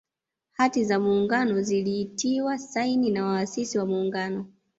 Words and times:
Hati 0.51 0.83
za 0.85 0.99
Muungano 0.99 1.61
zilitiwa 1.61 2.57
saini 2.57 3.09
na 3.11 3.25
waasisi 3.25 3.77
wa 3.77 3.85
Muungano 3.85 4.45